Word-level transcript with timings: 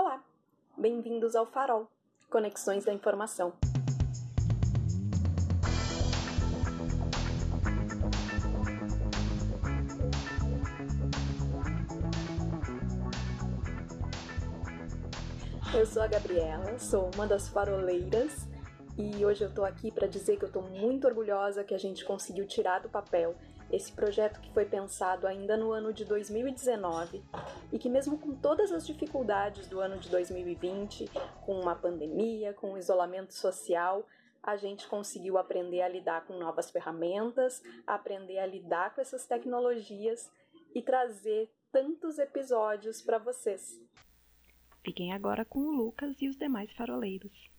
Olá, 0.00 0.22
bem-vindos 0.76 1.34
ao 1.34 1.44
Farol 1.44 1.88
Conexões 2.30 2.84
da 2.84 2.92
Informação. 2.92 3.52
Eu 15.74 15.84
sou 15.84 16.00
a 16.00 16.06
Gabriela, 16.06 16.78
sou 16.78 17.10
uma 17.16 17.26
das 17.26 17.48
faroleiras 17.48 18.46
e 18.96 19.26
hoje 19.26 19.42
eu 19.42 19.52
tô 19.52 19.64
aqui 19.64 19.90
para 19.90 20.06
dizer 20.06 20.38
que 20.38 20.44
eu 20.44 20.52
tô 20.52 20.62
muito 20.62 21.08
orgulhosa 21.08 21.64
que 21.64 21.74
a 21.74 21.78
gente 21.78 22.04
conseguiu 22.04 22.46
tirar 22.46 22.78
do 22.78 22.88
papel 22.88 23.34
esse 23.70 23.92
projeto 23.92 24.40
que 24.40 24.52
foi 24.52 24.64
pensado 24.64 25.26
ainda 25.26 25.56
no 25.56 25.72
ano 25.72 25.92
de 25.92 26.04
2019 26.04 27.22
e 27.72 27.78
que, 27.78 27.88
mesmo 27.88 28.18
com 28.18 28.34
todas 28.34 28.72
as 28.72 28.86
dificuldades 28.86 29.68
do 29.68 29.80
ano 29.80 29.98
de 29.98 30.08
2020, 30.08 31.10
com 31.44 31.60
uma 31.60 31.74
pandemia, 31.74 32.54
com 32.54 32.72
o 32.72 32.78
isolamento 32.78 33.34
social, 33.34 34.06
a 34.42 34.56
gente 34.56 34.88
conseguiu 34.88 35.36
aprender 35.36 35.82
a 35.82 35.88
lidar 35.88 36.26
com 36.26 36.38
novas 36.38 36.70
ferramentas, 36.70 37.62
aprender 37.86 38.38
a 38.38 38.46
lidar 38.46 38.94
com 38.94 39.00
essas 39.00 39.26
tecnologias 39.26 40.30
e 40.74 40.80
trazer 40.80 41.50
tantos 41.70 42.18
episódios 42.18 43.02
para 43.02 43.18
vocês. 43.18 43.80
Fiquem 44.82 45.12
agora 45.12 45.44
com 45.44 45.60
o 45.60 45.72
Lucas 45.72 46.16
e 46.22 46.28
os 46.28 46.36
demais 46.36 46.72
faroleiros. 46.72 47.50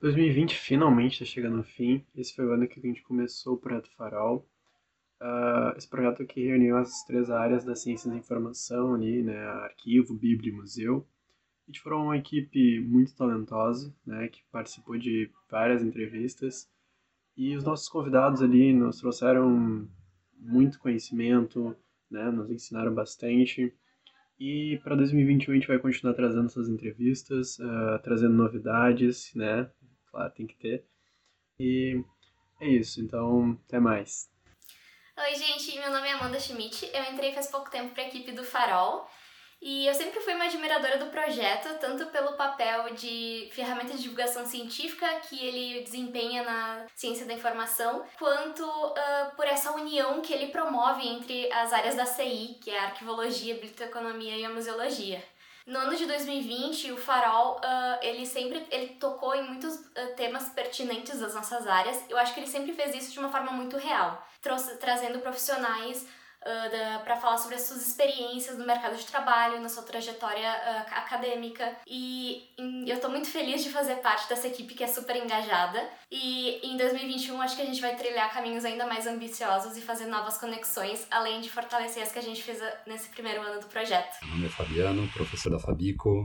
2020 0.00 0.54
finalmente 0.58 1.22
está 1.22 1.24
chegando 1.24 1.58
ao 1.58 1.64
fim. 1.64 2.04
Esse 2.14 2.34
foi 2.34 2.44
o 2.44 2.52
ano 2.52 2.68
que 2.68 2.78
a 2.78 2.82
gente 2.82 3.02
começou 3.02 3.54
o 3.54 3.58
Projeto 3.58 3.90
Farol. 3.96 4.46
Uh, 5.20 5.76
esse 5.76 5.88
projeto 5.88 6.26
que 6.26 6.44
reuniu 6.44 6.76
as 6.76 7.04
três 7.04 7.30
áreas 7.30 7.64
da 7.64 7.74
ciência 7.74 8.10
da 8.10 8.16
informação 8.16 8.94
ali, 8.94 9.22
né, 9.22 9.38
arquivo, 9.64 10.14
bíblia 10.14 10.52
e 10.52 10.56
museu. 10.56 11.06
A 11.66 11.70
gente 11.70 11.80
formou 11.80 12.04
uma 12.04 12.16
equipe 12.18 12.80
muito 12.80 13.16
talentosa, 13.16 13.94
né, 14.06 14.28
que 14.28 14.42
participou 14.52 14.98
de 14.98 15.30
várias 15.50 15.82
entrevistas 15.82 16.70
e 17.36 17.56
os 17.56 17.64
nossos 17.64 17.88
convidados 17.88 18.42
ali 18.42 18.72
nos 18.72 18.98
trouxeram 18.98 19.88
muito 20.38 20.78
conhecimento, 20.78 21.74
né, 22.10 22.30
nos 22.30 22.50
ensinaram 22.50 22.94
bastante. 22.94 23.74
E 24.38 24.78
para 24.84 24.96
2021 24.96 25.52
a 25.52 25.54
gente 25.56 25.68
vai 25.68 25.78
continuar 25.78 26.14
trazendo 26.14 26.46
essas 26.46 26.68
entrevistas, 26.68 27.58
uh, 27.58 27.98
trazendo 28.02 28.34
novidades, 28.34 29.32
né, 29.34 29.70
claro, 30.10 30.32
tem 30.34 30.46
que 30.46 30.56
ter. 30.56 30.84
E 31.58 32.02
é 32.60 32.68
isso, 32.68 33.00
então 33.00 33.58
até 33.66 33.80
mais. 33.80 34.30
Oi, 35.18 35.34
gente, 35.34 35.78
meu 35.78 35.90
nome 35.90 36.06
é 36.06 36.12
Amanda 36.12 36.38
Schmidt. 36.38 36.90
Eu 36.92 37.02
entrei 37.04 37.32
faz 37.32 37.46
pouco 37.46 37.70
tempo 37.70 37.94
para 37.94 38.02
a 38.02 38.06
equipe 38.06 38.32
do 38.32 38.44
Farol. 38.44 39.08
E 39.62 39.86
eu 39.86 39.94
sempre 39.94 40.20
fui 40.20 40.34
uma 40.34 40.44
admiradora 40.44 40.98
do 40.98 41.06
projeto, 41.06 41.78
tanto 41.80 42.04
pelo 42.08 42.34
papel 42.34 42.92
de 42.92 43.48
ferramenta 43.50 43.94
de 43.94 44.02
divulgação 44.02 44.44
científica 44.44 45.08
que 45.20 45.42
ele 45.42 45.82
desempenha 45.82 46.42
na 46.42 46.86
ciência 46.94 47.24
da 47.24 47.32
informação, 47.32 48.04
quanto 48.18 48.62
uh, 48.62 49.34
por 49.34 49.46
essa 49.46 49.72
união 49.72 50.20
que 50.20 50.34
ele 50.34 50.48
promove 50.48 51.08
entre 51.08 51.50
as 51.50 51.72
áreas 51.72 51.94
da 51.94 52.04
CI, 52.04 52.58
que 52.60 52.70
é 52.70 52.78
a 52.78 52.84
arquivologia, 52.84 53.54
a 53.54 53.58
biblioteconomia 53.58 54.36
e 54.36 54.44
a 54.44 54.50
museologia. 54.50 55.24
No 55.66 55.80
ano 55.80 55.96
de 55.96 56.06
2020, 56.06 56.92
o 56.92 56.96
Farol, 56.96 57.56
uh, 57.56 57.98
ele 58.00 58.24
sempre 58.24 58.64
ele 58.70 58.90
tocou 59.00 59.34
em 59.34 59.42
muitos 59.42 59.74
uh, 59.74 60.14
temas 60.16 60.48
pertinentes 60.50 61.18
das 61.18 61.34
nossas 61.34 61.66
áreas. 61.66 62.04
Eu 62.08 62.16
acho 62.18 62.32
que 62.32 62.38
ele 62.38 62.46
sempre 62.46 62.72
fez 62.72 62.94
isso 62.94 63.10
de 63.10 63.18
uma 63.18 63.32
forma 63.32 63.50
muito 63.50 63.76
real, 63.76 64.24
trouxe, 64.40 64.76
trazendo 64.76 65.18
profissionais 65.18 66.06
uh, 66.42 67.04
para 67.04 67.16
falar 67.16 67.38
sobre 67.38 67.56
as 67.56 67.62
suas 67.62 67.86
experiências 67.86 68.58
no 68.58 68.66
mercado 68.66 68.96
de 68.96 69.04
trabalho, 69.06 69.60
na 69.60 69.68
sua 69.68 69.82
trajetória 69.82 70.48
uh, 70.48 70.94
acadêmica. 70.94 71.76
E 71.86 72.48
em, 72.58 72.88
eu 72.88 72.96
estou 72.96 73.10
muito 73.10 73.28
feliz 73.28 73.62
de 73.62 73.70
fazer 73.70 73.96
parte 73.96 74.28
dessa 74.28 74.48
equipe 74.48 74.74
que 74.74 74.84
é 74.84 74.86
super 74.86 75.16
engajada. 75.16 75.88
E 76.10 76.60
em 76.66 76.76
2021 76.76 77.40
acho 77.40 77.56
que 77.56 77.62
a 77.62 77.66
gente 77.66 77.80
vai 77.80 77.96
trilhar 77.96 78.32
caminhos 78.32 78.64
ainda 78.64 78.86
mais 78.86 79.06
ambiciosos 79.06 79.76
e 79.76 79.80
fazer 79.80 80.06
novas 80.06 80.38
conexões, 80.38 81.06
além 81.10 81.40
de 81.40 81.50
fortalecer 81.50 82.02
as 82.02 82.12
que 82.12 82.18
a 82.18 82.22
gente 82.22 82.42
fez 82.42 82.62
ah, 82.62 82.82
nesse 82.86 83.08
primeiro 83.10 83.42
ano 83.42 83.60
do 83.60 83.66
projeto. 83.66 84.16
Meu 84.22 84.30
nome 84.30 84.46
é 84.46 84.50
Fabiano, 84.50 85.08
professor 85.12 85.50
da 85.50 85.58
Fabico. 85.58 86.24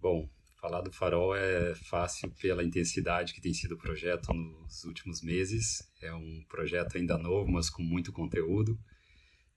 Bom, 0.00 0.28
falar 0.60 0.80
do 0.80 0.92
Farol 0.92 1.34
é 1.34 1.74
fácil 1.74 2.30
pela 2.40 2.64
intensidade 2.64 3.32
que 3.34 3.40
tem 3.40 3.52
sido 3.52 3.74
o 3.74 3.78
projeto 3.78 4.32
nos 4.32 4.84
últimos 4.84 5.22
meses. 5.22 5.88
É 6.00 6.12
um 6.12 6.44
projeto 6.48 6.96
ainda 6.96 7.16
novo, 7.16 7.50
mas 7.50 7.70
com 7.70 7.82
muito 7.82 8.12
conteúdo 8.12 8.78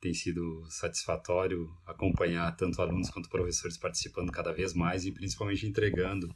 tem 0.05 0.13
sido 0.13 0.63
satisfatório 0.69 1.75
acompanhar 1.83 2.55
tanto 2.55 2.79
alunos 2.79 3.09
quanto 3.09 3.27
professores 3.27 3.75
participando 3.75 4.31
cada 4.31 4.53
vez 4.53 4.71
mais 4.71 5.03
e 5.03 5.11
principalmente 5.11 5.66
entregando 5.66 6.29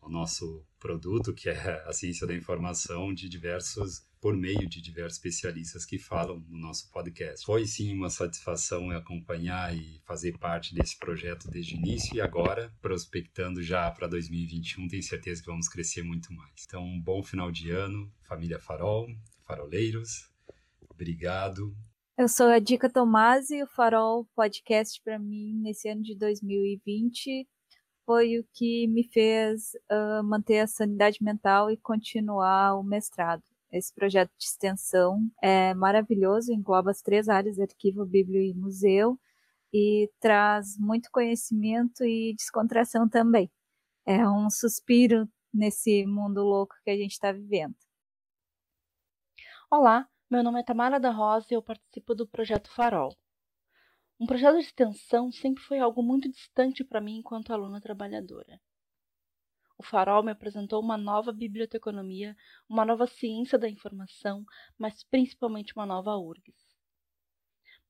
o 0.00 0.08
nosso 0.08 0.64
produto, 0.80 1.34
que 1.34 1.50
é 1.50 1.84
a 1.86 1.92
ciência 1.92 2.26
da 2.26 2.34
informação, 2.34 3.12
de 3.12 3.28
diversos 3.28 4.02
por 4.18 4.34
meio 4.34 4.66
de 4.66 4.80
diversos 4.80 5.18
especialistas 5.18 5.84
que 5.84 5.98
falam 5.98 6.42
no 6.48 6.56
nosso 6.56 6.90
podcast. 6.90 7.44
Foi 7.44 7.66
sim 7.66 7.92
uma 7.92 8.08
satisfação 8.08 8.90
acompanhar 8.90 9.76
e 9.76 10.00
fazer 10.06 10.38
parte 10.38 10.74
desse 10.74 10.96
projeto 10.96 11.50
desde 11.50 11.74
o 11.74 11.78
início 11.78 12.16
e 12.16 12.20
agora, 12.20 12.72
prospectando 12.80 13.62
já 13.62 13.90
para 13.90 14.06
2021, 14.06 14.88
tenho 14.88 15.02
certeza 15.02 15.42
que 15.42 15.50
vamos 15.50 15.68
crescer 15.68 16.02
muito 16.02 16.32
mais. 16.32 16.64
Então, 16.66 16.82
um 16.82 16.98
bom 16.98 17.22
final 17.22 17.52
de 17.52 17.70
ano, 17.70 18.10
família 18.22 18.58
Farol, 18.58 19.06
faroleiros. 19.44 20.30
Obrigado 20.88 21.76
eu 22.16 22.28
sou 22.28 22.46
a 22.48 22.58
Dica 22.58 22.90
Tomasi, 22.90 23.62
o 23.62 23.66
Farol 23.66 24.26
Podcast 24.34 25.00
para 25.02 25.18
mim 25.18 25.54
nesse 25.62 25.88
ano 25.88 26.02
de 26.02 26.14
2020 26.16 27.48
foi 28.04 28.38
o 28.38 28.46
que 28.52 28.86
me 28.88 29.04
fez 29.04 29.72
uh, 29.90 30.22
manter 30.24 30.60
a 30.60 30.66
sanidade 30.66 31.22
mental 31.22 31.70
e 31.70 31.76
continuar 31.76 32.76
o 32.78 32.82
mestrado. 32.82 33.42
Esse 33.70 33.94
projeto 33.94 34.30
de 34.38 34.44
extensão 34.44 35.30
é 35.42 35.72
maravilhoso, 35.74 36.52
engloba 36.52 36.90
as 36.90 37.00
três 37.00 37.28
áreas, 37.28 37.58
arquivo, 37.58 38.04
bíblia 38.04 38.42
e 38.42 38.54
museu, 38.54 39.18
e 39.72 40.10
traz 40.20 40.76
muito 40.78 41.10
conhecimento 41.10 42.04
e 42.04 42.34
descontração 42.34 43.08
também. 43.08 43.50
É 44.06 44.28
um 44.28 44.50
suspiro 44.50 45.28
nesse 45.54 46.04
mundo 46.06 46.42
louco 46.42 46.74
que 46.84 46.90
a 46.90 46.96
gente 46.96 47.12
está 47.12 47.32
vivendo. 47.32 47.74
Olá, 49.70 50.06
meu 50.32 50.42
nome 50.42 50.60
é 50.60 50.62
Tamara 50.62 50.98
da 50.98 51.10
Rosa 51.10 51.48
e 51.50 51.54
eu 51.54 51.62
participo 51.62 52.14
do 52.14 52.26
projeto 52.26 52.70
Farol. 52.70 53.14
Um 54.18 54.24
projeto 54.24 54.54
de 54.54 54.64
extensão 54.64 55.30
sempre 55.30 55.62
foi 55.62 55.78
algo 55.78 56.02
muito 56.02 56.26
distante 56.26 56.82
para 56.82 57.02
mim 57.02 57.18
enquanto 57.18 57.52
aluna 57.52 57.82
trabalhadora. 57.82 58.58
O 59.76 59.82
Farol 59.82 60.22
me 60.22 60.32
apresentou 60.32 60.80
uma 60.80 60.96
nova 60.96 61.34
biblioteconomia, 61.34 62.34
uma 62.66 62.82
nova 62.82 63.06
ciência 63.06 63.58
da 63.58 63.68
informação, 63.68 64.42
mas 64.78 65.04
principalmente 65.04 65.74
uma 65.76 65.84
nova 65.84 66.16
URGS. 66.16 66.78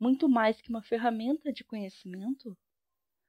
Muito 0.00 0.28
mais 0.28 0.60
que 0.60 0.68
uma 0.68 0.82
ferramenta 0.82 1.52
de 1.52 1.62
conhecimento, 1.62 2.58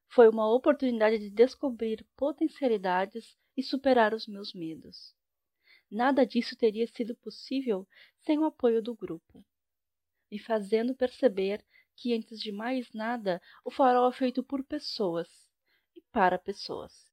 foi 0.08 0.28
uma 0.28 0.52
oportunidade 0.52 1.20
de 1.20 1.30
descobrir 1.30 2.04
potencialidades 2.18 3.38
e 3.56 3.62
superar 3.62 4.12
os 4.12 4.26
meus 4.26 4.56
medos. 4.56 5.14
Nada 5.94 6.26
disso 6.26 6.56
teria 6.56 6.88
sido 6.88 7.16
possível 7.16 7.88
sem 8.26 8.40
o 8.40 8.46
apoio 8.46 8.82
do 8.82 8.96
grupo, 8.96 9.46
me 10.32 10.40
fazendo 10.40 10.96
perceber 10.96 11.64
que, 11.96 12.16
antes 12.16 12.40
de 12.40 12.52
mais 12.52 12.92
nada, 12.94 13.40
o 13.64 13.70
farol 13.70 14.10
é 14.10 14.12
feito 14.12 14.42
por 14.42 14.64
pessoas 14.64 15.28
e 15.96 16.02
para 16.12 16.40
pessoas. 16.40 17.06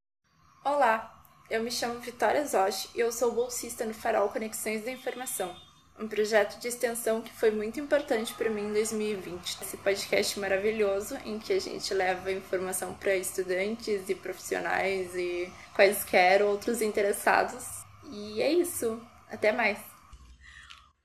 Olá, 0.65 1.15
eu 1.51 1.63
me 1.63 1.71
chamo 1.71 2.01
Vitória 2.01 2.43
Zosch 2.47 2.89
e 2.97 3.01
eu 3.01 3.13
sou 3.13 3.35
bolsista 3.35 3.85
no 3.85 3.93
Farol 3.93 4.31
Conexões 4.31 4.83
da 4.83 4.91
Informação, 4.91 5.55
um 5.99 6.09
projeto 6.09 6.59
de 6.59 6.69
extensão 6.69 7.21
que 7.21 7.35
foi 7.35 7.51
muito 7.51 7.79
importante 7.79 8.33
para 8.33 8.49
mim 8.49 8.63
em 8.63 8.73
2020. 8.73 9.61
Esse 9.61 9.77
podcast 9.77 10.41
maravilhoso 10.41 11.17
em 11.27 11.39
que 11.39 11.53
a 11.53 11.61
gente 11.61 11.93
leva 11.93 12.33
informação 12.33 12.95
para 12.95 13.15
estudantes 13.15 14.09
e 14.09 14.15
profissionais 14.15 15.15
e 15.15 15.53
quaisquer 15.77 16.41
outros 16.43 16.81
interessados 16.81 17.80
e 18.11 18.43
é 18.43 18.53
isso. 18.53 19.01
Até 19.29 19.53
mais. 19.53 19.79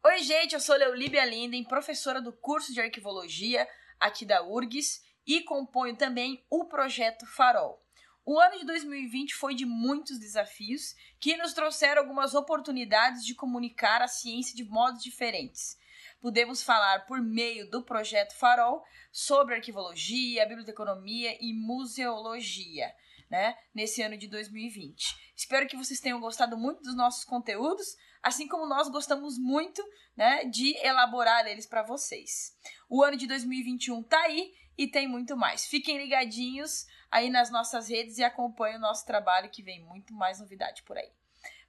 Oi, 0.03 0.21
gente, 0.23 0.53
eu 0.53 0.59
sou 0.59 0.75
Leolíbia 0.75 1.25
Linden, 1.25 1.63
professora 1.63 2.21
do 2.21 2.33
curso 2.33 2.73
de 2.73 2.81
arquivologia 2.81 3.67
aqui 3.99 4.25
da 4.25 4.43
URGS 4.43 5.01
e 5.25 5.41
componho 5.41 5.95
também 5.95 6.45
o 6.49 6.65
projeto 6.65 7.25
Farol. 7.25 7.81
O 8.23 8.39
ano 8.39 8.59
de 8.59 8.65
2020 8.65 9.35
foi 9.35 9.53
de 9.53 9.65
muitos 9.65 10.19
desafios 10.19 10.95
que 11.19 11.37
nos 11.37 11.53
trouxeram 11.53 12.01
algumas 12.01 12.33
oportunidades 12.33 13.23
de 13.23 13.35
comunicar 13.35 14.01
a 14.01 14.07
ciência 14.07 14.55
de 14.55 14.63
modos 14.63 15.03
diferentes. 15.03 15.77
Podemos 16.19 16.63
falar 16.63 17.05
por 17.05 17.21
meio 17.21 17.69
do 17.69 17.83
projeto 17.83 18.35
Farol 18.35 18.83
sobre 19.11 19.55
arquivologia, 19.55 20.45
biblioteconomia 20.47 21.37
e 21.39 21.53
museologia 21.53 22.91
né, 23.29 23.55
nesse 23.73 24.01
ano 24.01 24.17
de 24.17 24.27
2020. 24.27 25.33
Espero 25.35 25.67
que 25.67 25.77
vocês 25.77 25.99
tenham 25.99 26.19
gostado 26.19 26.57
muito 26.57 26.81
dos 26.81 26.95
nossos 26.95 27.23
conteúdos, 27.23 27.95
assim 28.21 28.47
como 28.47 28.67
nós 28.67 28.89
gostamos 28.89 29.37
muito, 29.37 29.83
né, 30.15 30.45
de 30.45 30.75
elaborar 30.85 31.45
eles 31.47 31.65
para 31.65 31.83
vocês. 31.83 32.55
O 32.89 33.03
ano 33.03 33.17
de 33.17 33.27
2021 33.27 34.03
tá 34.03 34.19
aí 34.21 34.53
e 34.77 34.87
tem 34.87 35.07
muito 35.07 35.35
mais. 35.35 35.65
Fiquem 35.65 35.97
ligadinhos 35.97 36.85
aí 37.11 37.29
nas 37.29 37.49
nossas 37.49 37.89
redes 37.89 38.17
e 38.17 38.23
acompanhem 38.23 38.77
o 38.77 38.81
nosso 38.81 39.05
trabalho 39.05 39.49
que 39.49 39.63
vem 39.63 39.83
muito 39.85 40.13
mais 40.13 40.39
novidade 40.39 40.83
por 40.83 40.97
aí. 40.97 41.09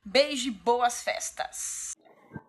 Beijo 0.05 0.49
e 0.49 0.52
boas 0.52 1.02
festas! 1.02 1.97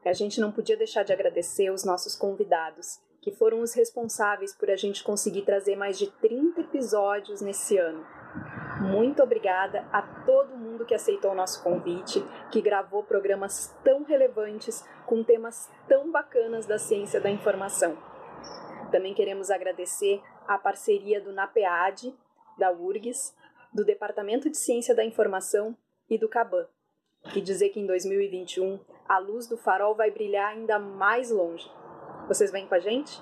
A 0.06 0.13
gente 0.13 0.39
não 0.39 0.51
podia 0.51 0.77
deixar 0.77 1.03
de 1.03 1.12
agradecer 1.12 1.69
os 1.69 1.83
nossos 1.83 2.15
convidados, 2.15 3.00
que 3.21 3.31
foram 3.31 3.62
os 3.62 3.74
responsáveis 3.74 4.56
por 4.56 4.69
a 4.69 4.75
gente 4.75 5.03
conseguir 5.03 5.42
trazer 5.42 5.75
mais 5.75 5.98
de 5.98 6.10
30 6.10 6.62
episódios 6.62 7.42
nesse 7.42 7.77
ano. 7.77 8.06
Muito 8.81 9.24
obrigada 9.24 9.88
a 9.91 10.01
todo 10.01 10.56
mundo 10.56 10.85
que 10.85 10.94
aceitou 10.94 11.31
o 11.31 11.35
nosso 11.35 11.63
convite, 11.63 12.24
que 12.51 12.62
gravou 12.62 13.03
programas 13.03 13.75
tão 13.83 14.03
relevantes 14.03 14.85
com 15.06 15.24
temas 15.24 15.69
tão 15.88 16.12
bacanas 16.12 16.65
da 16.65 16.77
ciência 16.77 17.19
da 17.19 17.29
informação. 17.29 17.97
Também 18.91 19.13
queremos 19.13 19.50
agradecer 19.50 20.21
a 20.47 20.57
parceria 20.57 21.19
do 21.19 21.33
NAPEAD, 21.33 22.15
da 22.57 22.71
URGS, 22.71 23.35
do 23.74 23.83
Departamento 23.83 24.50
de 24.50 24.57
Ciência 24.57 24.95
da 24.95 25.03
Informação 25.03 25.75
e 26.09 26.18
do 26.18 26.29
CABAN, 26.29 26.68
e 27.35 27.41
dizer 27.41 27.69
que 27.69 27.79
em 27.79 27.88
2021 27.88 28.79
a 29.07 29.18
luz 29.18 29.47
do 29.47 29.57
farol 29.57 29.95
vai 29.95 30.12
brilhar 30.12 30.53
ainda 30.53 30.79
mais 30.79 31.31
longe. 31.31 31.69
Vocês 32.27 32.51
vêm 32.51 32.68
com 32.68 32.75
a 32.75 32.79
gente? 32.79 33.21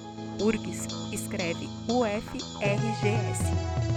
URGS 0.39 1.13
escreve 1.13 1.67
UFRGS. 1.87 3.90